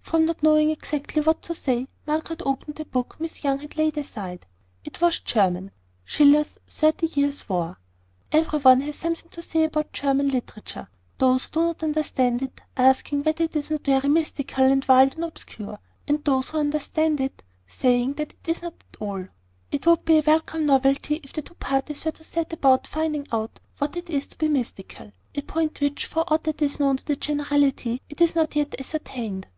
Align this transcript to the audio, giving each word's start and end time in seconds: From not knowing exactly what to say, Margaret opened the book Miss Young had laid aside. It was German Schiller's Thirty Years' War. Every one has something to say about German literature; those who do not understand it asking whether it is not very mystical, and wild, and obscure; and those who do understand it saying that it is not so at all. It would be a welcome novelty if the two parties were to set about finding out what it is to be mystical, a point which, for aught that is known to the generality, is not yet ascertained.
From 0.00 0.24
not 0.24 0.42
knowing 0.42 0.70
exactly 0.70 1.20
what 1.20 1.42
to 1.42 1.54
say, 1.54 1.86
Margaret 2.06 2.40
opened 2.46 2.76
the 2.76 2.86
book 2.86 3.16
Miss 3.18 3.44
Young 3.44 3.58
had 3.58 3.76
laid 3.76 3.98
aside. 3.98 4.46
It 4.86 5.02
was 5.02 5.20
German 5.20 5.70
Schiller's 6.02 6.58
Thirty 6.66 7.08
Years' 7.08 7.46
War. 7.46 7.78
Every 8.32 8.58
one 8.60 8.80
has 8.80 8.96
something 8.96 9.28
to 9.28 9.42
say 9.42 9.64
about 9.64 9.92
German 9.92 10.28
literature; 10.30 10.88
those 11.18 11.44
who 11.44 11.50
do 11.50 11.60
not 11.64 11.82
understand 11.82 12.40
it 12.40 12.62
asking 12.74 13.22
whether 13.24 13.44
it 13.44 13.54
is 13.54 13.70
not 13.70 13.84
very 13.84 14.08
mystical, 14.08 14.64
and 14.64 14.82
wild, 14.86 15.12
and 15.16 15.24
obscure; 15.24 15.78
and 16.08 16.24
those 16.24 16.48
who 16.48 16.56
do 16.56 16.60
understand 16.60 17.20
it 17.20 17.42
saying 17.66 18.14
that 18.14 18.32
it 18.32 18.48
is 18.48 18.62
not 18.62 18.72
so 18.72 18.86
at 18.92 18.96
all. 19.06 19.26
It 19.70 19.86
would 19.86 20.06
be 20.06 20.16
a 20.16 20.24
welcome 20.26 20.64
novelty 20.64 21.20
if 21.22 21.34
the 21.34 21.42
two 21.42 21.52
parties 21.56 22.02
were 22.02 22.12
to 22.12 22.24
set 22.24 22.50
about 22.54 22.86
finding 22.86 23.26
out 23.30 23.60
what 23.76 23.98
it 23.98 24.08
is 24.08 24.26
to 24.28 24.38
be 24.38 24.48
mystical, 24.48 25.12
a 25.34 25.42
point 25.42 25.82
which, 25.82 26.06
for 26.06 26.24
aught 26.32 26.44
that 26.44 26.62
is 26.62 26.80
known 26.80 26.96
to 26.96 27.04
the 27.04 27.16
generality, 27.16 28.00
is 28.18 28.34
not 28.34 28.56
yet 28.56 28.74
ascertained. 28.80 29.48